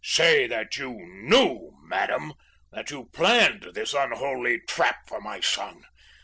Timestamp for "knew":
0.99-1.73